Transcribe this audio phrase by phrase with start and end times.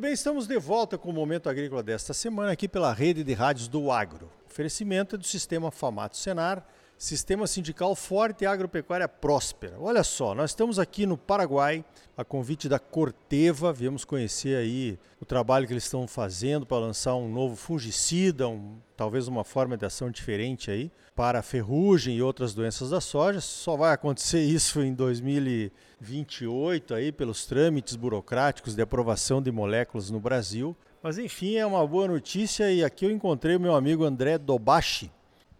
[0.00, 3.34] Muito bem, estamos de volta com o Momento Agrícola desta semana aqui pela rede de
[3.34, 4.32] rádios do Agro.
[4.46, 6.66] Oferecimento é do Sistema Famato Senar,
[7.00, 9.74] Sistema Sindical Forte e Agropecuária Próspera.
[9.80, 11.82] Olha só, nós estamos aqui no Paraguai,
[12.14, 17.14] a convite da Corteva, viemos conhecer aí o trabalho que eles estão fazendo para lançar
[17.14, 22.22] um novo fungicida, um, talvez uma forma de ação diferente aí para a ferrugem e
[22.22, 23.40] outras doenças da soja.
[23.40, 30.20] Só vai acontecer isso em 2028 aí pelos trâmites burocráticos de aprovação de moléculas no
[30.20, 30.76] Brasil.
[31.02, 35.10] Mas enfim, é uma boa notícia e aqui eu encontrei o meu amigo André Dobashi,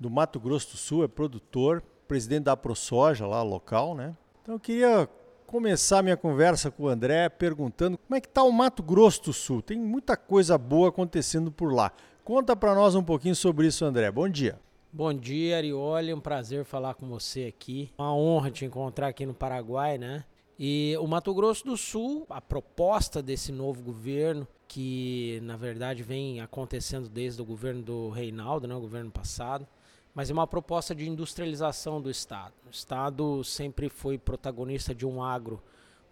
[0.00, 4.16] do Mato Grosso do Sul, é produtor, presidente da ProSoja lá local, né?
[4.42, 5.08] Então eu queria
[5.46, 9.32] começar minha conversa com o André perguntando como é que está o Mato Grosso do
[9.32, 9.60] Sul.
[9.60, 11.92] Tem muita coisa boa acontecendo por lá.
[12.24, 14.10] Conta para nós um pouquinho sobre isso, André.
[14.10, 14.58] Bom dia.
[14.92, 16.14] Bom dia, Arioli.
[16.14, 17.92] Um prazer falar com você aqui.
[17.98, 20.24] Uma honra te encontrar aqui no Paraguai, né?
[20.58, 26.40] E o Mato Grosso do Sul, a proposta desse novo governo, que na verdade vem
[26.40, 29.66] acontecendo desde o governo do Reinaldo, né, o governo passado,
[30.14, 32.54] mas é uma proposta de industrialização do Estado.
[32.66, 35.62] O Estado sempre foi protagonista de um agro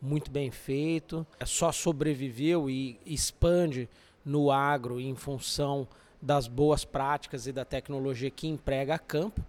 [0.01, 3.89] muito bem feito, é só sobreviveu e expande
[4.25, 5.89] no agro em função
[6.21, 9.45] das boas práticas e da tecnologia que emprega a campo.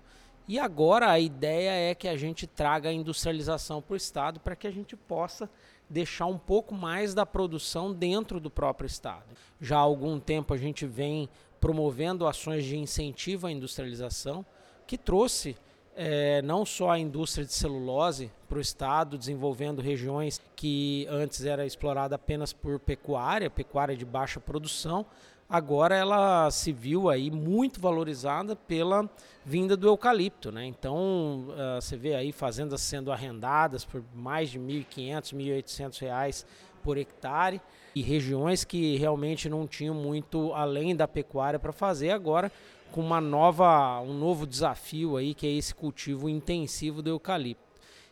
[0.47, 4.55] E agora a ideia é que a gente traga a industrialização para o Estado para
[4.55, 5.47] que a gente possa
[5.87, 9.25] deixar um pouco mais da produção dentro do próprio Estado.
[9.61, 14.45] Já há algum tempo a gente vem promovendo ações de incentivo à industrialização,
[14.87, 15.55] que trouxe
[15.95, 21.65] é, não só a indústria de celulose para o estado, desenvolvendo regiões que antes era
[21.65, 25.05] explorada apenas por pecuária, pecuária de baixa produção,
[25.49, 29.09] agora ela se viu aí muito valorizada pela
[29.43, 30.65] vinda do eucalipto, né?
[30.65, 36.45] Então uh, você vê aí fazendas sendo arrendadas por mais de 1.500, 1.800 reais
[36.79, 37.61] por hectare
[37.93, 42.51] e regiões que realmente não tinham muito além da pecuária para fazer agora
[42.91, 47.63] com uma nova um novo desafio aí que é esse cultivo intensivo do eucalipto.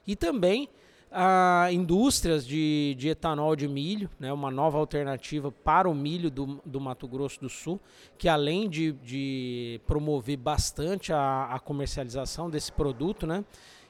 [0.05, 0.69] E também
[1.11, 6.61] a indústrias de, de etanol de milho, né, uma nova alternativa para o milho do,
[6.65, 7.79] do Mato Grosso do Sul,
[8.17, 13.43] que além de, de promover bastante a, a comercialização desse produto, né,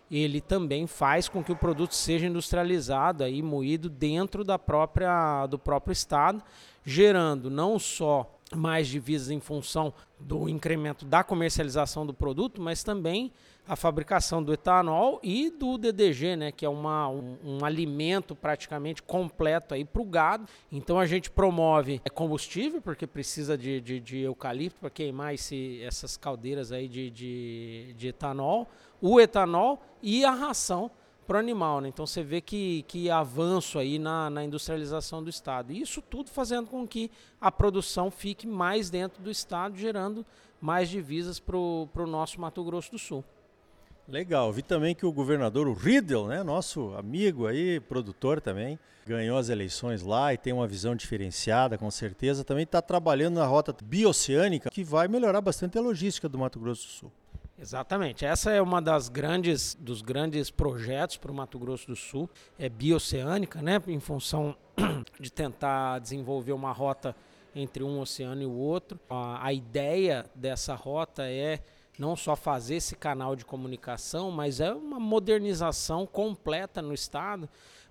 [0.10, 5.60] ele também faz com que o produto seja industrializado e moído dentro da própria, do
[5.60, 6.42] próprio estado,
[6.86, 13.32] gerando não só mais divisas em função do incremento da comercialização do produto, mas também
[13.68, 19.04] a fabricação do etanol e do DDG, né, que é uma, um, um alimento praticamente
[19.04, 20.48] completo para o gado.
[20.72, 26.16] Então a gente promove combustível, porque precisa de, de, de eucalipto para queimar esse, essas
[26.16, 28.68] caldeiras aí de, de, de etanol,
[29.02, 30.90] o etanol e a ração
[31.28, 31.82] para o animal.
[31.82, 31.90] Né?
[31.90, 35.74] Então você vê que, que avanço aí na, na industrialização do Estado.
[35.74, 40.26] E isso tudo fazendo com que a produção fique mais dentro do Estado, gerando
[40.60, 43.24] mais divisas para o nosso Mato Grosso do Sul.
[44.08, 49.38] Legal, vi também que o governador o Riddle, né, nosso amigo aí, produtor também, ganhou
[49.38, 52.46] as eleições lá e tem uma visão diferenciada, com certeza.
[52.46, 56.88] Também está trabalhando na rota bioceânica, que vai melhorar bastante a logística do Mato Grosso
[56.88, 57.12] do Sul.
[57.60, 58.24] Exatamente.
[58.24, 62.30] Essa é uma das grandes dos grandes projetos para o Mato Grosso do Sul,
[62.60, 64.56] é bioceânica, né, em função
[65.20, 67.16] de tentar desenvolver uma rota
[67.56, 69.00] entre um oceano e o outro.
[69.10, 71.60] A, a ideia dessa rota é
[71.98, 77.50] não só fazer esse canal de comunicação, mas é uma modernização completa no estado,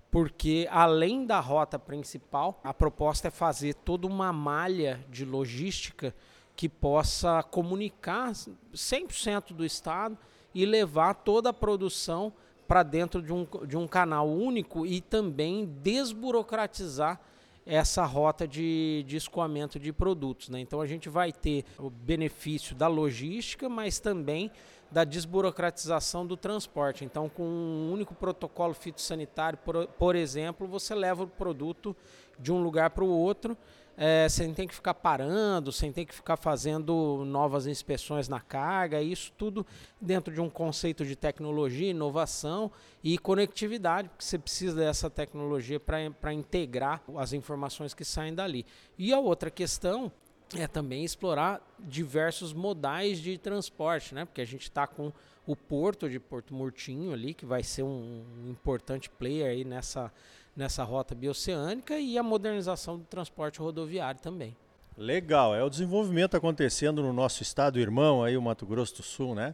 [0.09, 6.15] porque além da rota principal, a proposta é fazer toda uma malha de logística
[6.57, 10.17] que possa comunicar 100% do estado
[10.55, 12.33] e levar toda a produção
[12.67, 17.21] para dentro de um, de um canal único e também desburocratizar
[17.63, 20.49] essa rota de, de escoamento de produtos.
[20.49, 20.59] Né?
[20.59, 24.49] Então a gente vai ter o benefício da logística, mas também
[24.89, 27.05] da desburocratização do transporte.
[27.05, 31.95] Então, com um único protocolo fitossanitário, por, por exemplo, você leva o produto
[32.39, 33.55] de um lugar para o outro
[33.97, 39.01] é, sem ter que ficar parando, sem ter que ficar fazendo novas inspeções na carga,
[39.01, 39.65] isso tudo
[39.99, 42.71] dentro de um conceito de tecnologia, inovação
[43.03, 48.63] e conectividade, porque você precisa dessa tecnologia para integrar as informações que saem dali.
[48.99, 50.11] E a outra questão
[50.55, 54.25] é também explorar diversos modais de transporte, né?
[54.25, 55.11] Porque a gente está com
[55.45, 60.11] o porto de Porto Murtinho ali, que vai ser um, importante player aí nessa
[60.57, 64.57] nessa rota bioceânica e a modernização do transporte rodoviário também.
[64.97, 69.35] Legal, é o desenvolvimento acontecendo no nosso estado irmão, aí o Mato Grosso do Sul,
[69.35, 69.53] né?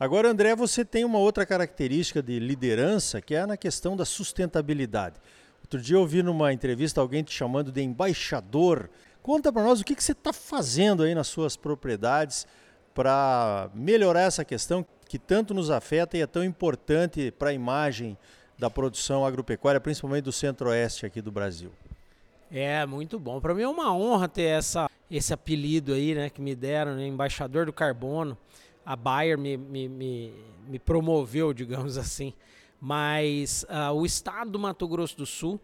[0.00, 5.16] Agora, André, você tem uma outra característica de liderança que é na questão da sustentabilidade.
[5.62, 8.90] Outro dia eu vi numa entrevista alguém te chamando de embaixador.
[9.22, 12.44] Conta para nós o que, que você está fazendo aí nas suas propriedades
[12.92, 18.18] para melhorar essa questão que tanto nos afeta e é tão importante para a imagem
[18.60, 21.72] da produção agropecuária, principalmente do centro-oeste aqui do Brasil.
[22.52, 23.40] É, muito bom.
[23.40, 27.06] Para mim é uma honra ter essa, esse apelido aí, né, que me deram, né,
[27.06, 28.36] embaixador do carbono.
[28.84, 30.34] A Bayer me, me, me,
[30.68, 32.34] me promoveu, digamos assim.
[32.78, 35.58] Mas uh, o estado do Mato Grosso do Sul,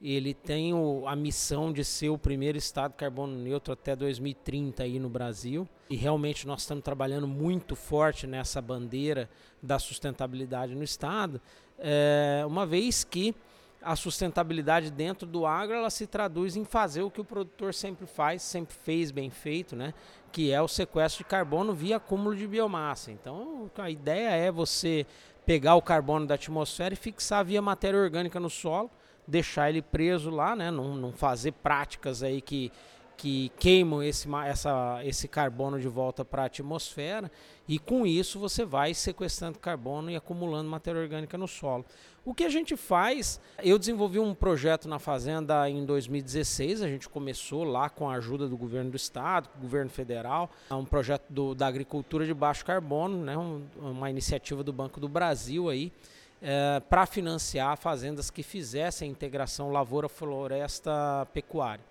[0.00, 4.98] ele tem o, a missão de ser o primeiro estado carbono neutro até 2030 aí
[4.98, 5.68] no Brasil.
[5.90, 9.28] E realmente nós estamos trabalhando muito forte nessa bandeira
[9.62, 11.40] da sustentabilidade no estado,
[11.78, 13.34] é, uma vez que
[13.82, 18.06] a sustentabilidade dentro do agro ela se traduz em fazer o que o produtor sempre
[18.06, 19.94] faz, sempre fez bem feito, né?
[20.30, 23.10] que é o sequestro de carbono via acúmulo de biomassa.
[23.10, 25.06] Então a ideia é você
[25.46, 28.90] pegar o carbono da atmosfera e fixar via matéria orgânica no solo,
[29.30, 30.70] deixar ele preso lá, né?
[30.70, 32.72] não, não fazer práticas aí que
[33.20, 37.30] que queimam esse, essa, esse carbono de volta para a atmosfera.
[37.68, 41.84] E com isso você vai sequestrando carbono e acumulando matéria orgânica no solo.
[42.24, 47.10] O que a gente faz, eu desenvolvi um projeto na fazenda em 2016, a gente
[47.10, 51.54] começou lá com a ajuda do governo do estado, do governo federal, um projeto do,
[51.54, 55.92] da agricultura de baixo carbono, né, um, uma iniciativa do Banco do Brasil aí,
[56.42, 61.84] é, para financiar fazendas que fizessem a integração lavoura-floresta-pecuária.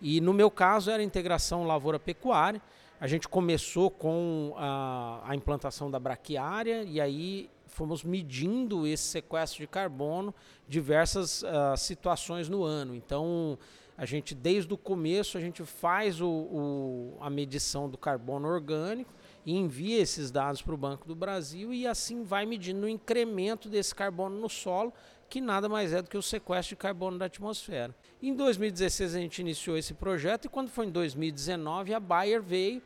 [0.00, 2.60] E no meu caso era a integração lavoura-pecuária.
[3.00, 9.60] A gente começou com a, a, implantação da braquiária e aí fomos medindo esse sequestro
[9.60, 10.34] de carbono
[10.68, 12.94] diversas uh, situações no ano.
[12.94, 13.58] Então
[13.96, 19.12] a gente desde o começo a gente faz o, o, a medição do carbono orgânico
[19.46, 23.68] e envia esses dados para o Banco do Brasil e assim vai medindo o incremento
[23.68, 24.92] desse carbono no solo,
[25.30, 27.94] que nada mais é do que o sequestro de carbono da atmosfera.
[28.20, 32.82] Em 2016 a gente iniciou esse projeto e quando foi em 2019 a Bayer veio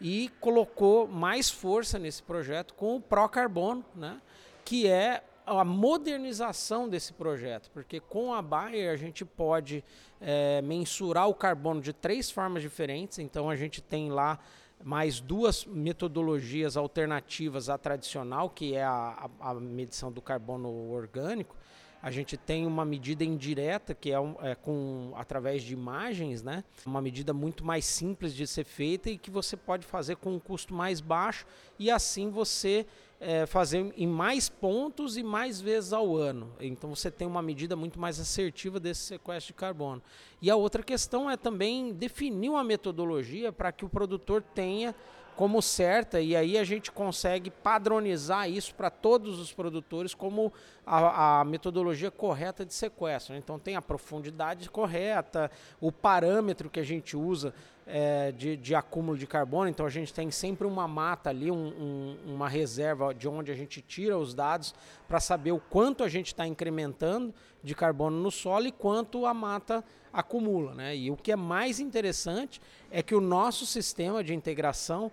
[0.00, 4.20] e colocou mais força nesse projeto com o Procarbono, né,
[4.64, 9.84] que é a modernização desse projeto, porque com a Bayer a gente pode
[10.20, 13.18] é, mensurar o carbono de três formas diferentes.
[13.18, 14.38] Então a gente tem lá
[14.82, 21.56] mais duas metodologias alternativas à tradicional, que é a, a, medição do carbono orgânico.
[22.02, 26.64] A gente tem uma medida indireta, que é, um, é, com através de imagens, né?
[26.86, 30.38] Uma medida muito mais simples de ser feita e que você pode fazer com um
[30.38, 31.44] custo mais baixo
[31.78, 32.86] e assim você
[33.20, 36.50] é, fazer em mais pontos e mais vezes ao ano.
[36.58, 40.02] Então você tem uma medida muito mais assertiva desse sequestro de carbono.
[40.40, 44.94] E a outra questão é também definir uma metodologia para que o produtor tenha
[45.36, 50.52] como certa e aí a gente consegue padronizar isso para todos os produtores como
[50.84, 53.34] a, a, metodologia correta de sequestro.
[53.34, 55.50] Então tem a profundidade correta,
[55.80, 57.54] o parâmetro que a gente usa
[57.92, 59.68] é, de, de, acúmulo de carbono.
[59.68, 63.54] Então a gente tem sempre uma mata ali, um, um, uma reserva de onde a
[63.54, 64.74] gente tira os dados
[65.08, 69.34] para saber o quanto a gente está incrementando de carbono no solo e quanto a
[69.34, 70.74] mata acumula.
[70.74, 70.96] Né?
[70.96, 72.60] E o que é mais interessante
[72.90, 75.10] é que o nosso sistema de integração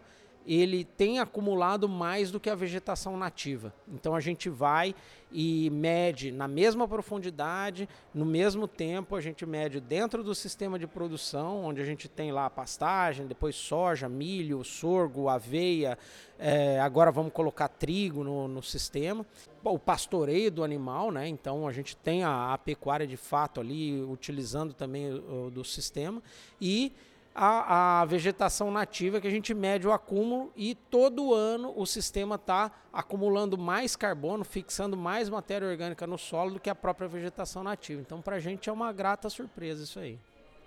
[0.47, 3.73] ele tem acumulado mais do que a vegetação nativa.
[3.87, 4.95] Então a gente vai
[5.29, 10.87] e mede na mesma profundidade, no mesmo tempo, a gente mede dentro do sistema de
[10.87, 15.97] produção, onde a gente tem lá a pastagem, depois soja, milho, sorgo, aveia,
[16.39, 19.25] é, agora vamos colocar trigo no, no, sistema.
[19.63, 21.27] O pastoreio do animal, né?
[21.27, 25.65] Então a gente tem a, a pecuária de fato ali, utilizando também o, o do
[25.65, 26.23] sistema.
[26.61, 26.93] E
[27.37, 32.33] a, a, vegetação nativa que a gente mede o acúmulo e todo ano o sistema
[32.33, 37.63] está acumulando mais carbono, fixando mais matéria orgânica no solo do que a própria vegetação
[37.63, 38.01] nativa.
[38.01, 40.17] Então, para a gente é uma grata surpresa isso aí.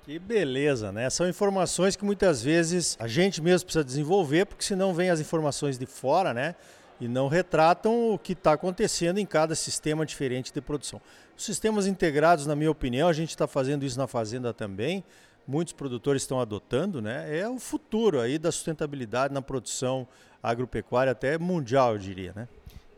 [0.04, 1.10] Que beleza, né?
[1.10, 5.76] São informações que muitas vezes a gente mesmo precisa desenvolver, porque senão vem as informações
[5.76, 6.54] de fora, né?
[7.00, 11.00] E não retratam o que está acontecendo em cada sistema diferente de produção.
[11.36, 15.02] Os sistemas integrados, na minha opinião, a gente está fazendo isso na fazenda também
[15.50, 17.36] muitos produtores estão adotando, né?
[17.36, 20.06] É o futuro aí da sustentabilidade na produção
[20.40, 22.48] agropecuária, até mundial, eu diria, né?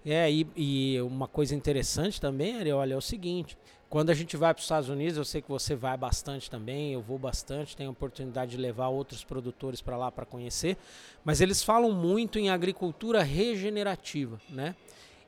[0.04, 3.56] É, e, e uma coisa interessante também, Ari, olha, é o seguinte,
[3.88, 6.92] quando a gente vai para os Estados Unidos, eu sei que você vai bastante também,
[6.92, 10.76] eu vou bastante, tenho a oportunidade de levar outros produtores para lá para conhecer,
[11.24, 14.74] mas eles falam muito em agricultura regenerativa, né?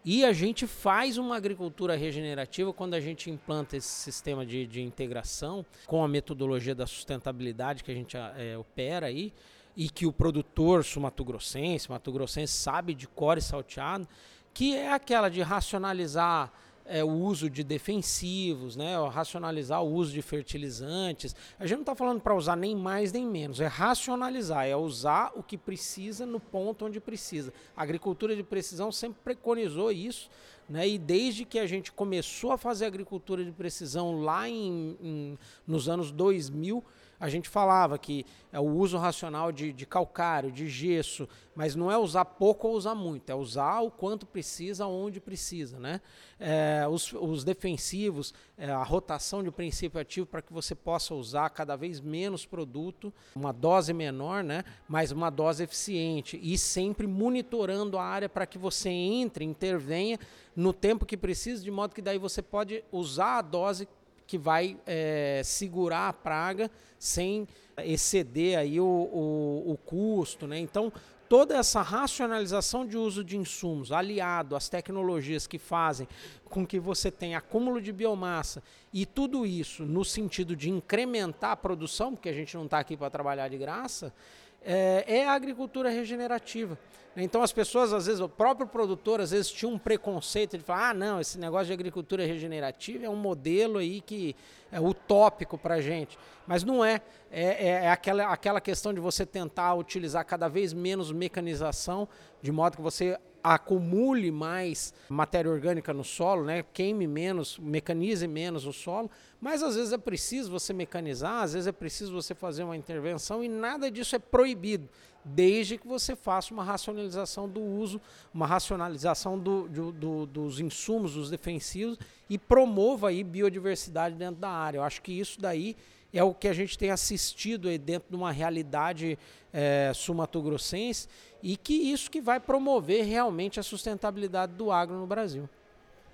[0.05, 4.83] E a gente faz uma agricultura regenerativa quando a gente implanta esse sistema de, de
[4.83, 9.33] integração com a metodologia da sustentabilidade que a gente é, opera aí
[9.75, 14.07] e que o produtor sumatogrossense, matogrossense sabe de core salteado,
[14.53, 16.53] que é aquela de racionalizar
[16.85, 21.35] é, o uso de defensivos, né, racionalizar o uso de fertilizantes.
[21.59, 25.33] A gente não está falando para usar nem mais nem menos, é racionalizar, é usar
[25.35, 27.53] o que precisa no ponto onde precisa.
[27.76, 30.31] A agricultura de precisão sempre preconizou isso,
[30.69, 35.38] né, e desde que a gente começou a fazer agricultura de precisão lá em, em
[35.67, 36.83] nos anos 2000,
[37.25, 41.26] a gente falava que é o uso racional de, de, calcário, de gesso,
[41.57, 45.78] mas não é usar pouco ou usar muito, é usar o quanto precisa, onde precisa.
[45.78, 46.02] Né?
[46.38, 51.49] É, os, os, defensivos, é, a rotação de princípio ativo para que você possa usar
[51.49, 54.62] cada vez menos produto, uma dose menor, né?
[54.87, 60.19] mas uma dose eficiente, e sempre monitorando a área para que você entre, intervenha
[60.54, 63.88] no tempo que precisa, de modo que daí você pode usar a dose
[64.26, 67.47] que vai é, segurar a praga sem
[67.78, 70.47] exceder aí o, o, o custo.
[70.47, 70.59] Né?
[70.59, 70.93] Então,
[71.28, 76.07] toda essa racionalização de uso de insumos, aliado às tecnologias que fazem
[76.45, 78.62] com que você tenha acúmulo de biomassa
[78.95, 82.97] e tudo isso no sentido de incrementar a produção, porque a gente não está aqui
[82.97, 84.15] para trabalhar de graça,
[84.63, 86.79] é, é a agricultura regenerativa.
[87.17, 90.91] Então as pessoas, às vezes, o próprio produtor, às vezes tinha um preconceito, ele fala,
[90.91, 94.35] ah, não, esse negócio de agricultura regenerativa é um modelo aí que
[94.71, 96.17] é utópico para a gente.
[96.47, 97.01] Mas não é.
[97.31, 102.09] É, é, é, aquela, aquela questão de você tentar utilizar cada vez menos mecanização,
[102.41, 106.65] de modo que você acumule mais matéria orgânica no solo, né?
[106.73, 111.67] queime menos, mecanize menos o solo, mas às vezes é preciso você mecanizar, às vezes
[111.67, 114.89] é preciso você fazer uma intervenção e nada disso é proibido,
[115.23, 118.01] desde que você faça uma racionalização do uso,
[118.33, 121.99] uma racionalização do, do, do, dos insumos, dos defensivos
[122.31, 124.79] e promova aí biodiversidade dentro da área.
[124.79, 125.77] Eu acho que isso daí
[126.14, 129.18] é o que a gente tem assistido aí dentro de uma realidade
[129.52, 131.09] é, sumatogrossense
[131.42, 135.49] e que isso que vai promover realmente a sustentabilidade do agro no Brasil.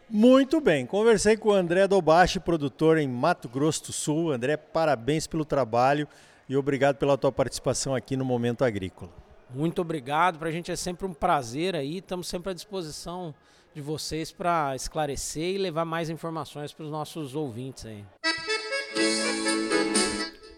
[0.08, 4.32] Muito bem, conversei com o André Dobachi, produtor em Mato Grosso do Sul.
[4.32, 6.08] André, parabéns pelo trabalho
[6.48, 9.12] e obrigado pela tua participação aqui no Momento Agrícola.
[9.54, 13.34] Muito obrigado, para a gente é sempre um prazer aí, estamos sempre à disposição
[13.74, 18.04] de vocês para esclarecer e levar mais informações para os nossos ouvintes aí.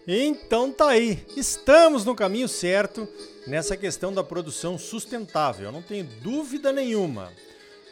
[0.05, 3.07] Então tá aí, estamos no caminho certo
[3.47, 7.31] nessa questão da produção sustentável, não tenho dúvida nenhuma.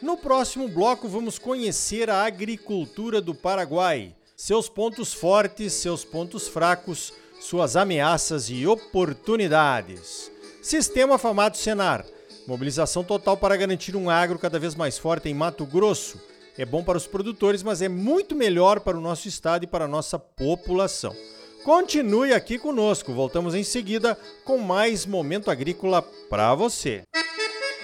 [0.02, 7.14] No próximo bloco vamos conhecer a agricultura do Paraguai, seus pontos fortes, seus pontos fracos,
[7.40, 10.30] suas ameaças e oportunidades.
[10.60, 12.04] Sistema Famato Senar,
[12.46, 16.20] mobilização total para garantir um agro cada vez mais forte em Mato Grosso.
[16.58, 19.86] É bom para os produtores, mas é muito melhor para o nosso estado e para
[19.86, 21.16] a nossa população.
[21.64, 23.12] Continue aqui conosco.
[23.12, 27.02] Voltamos em seguida com mais momento agrícola para você.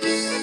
[0.03, 0.38] Música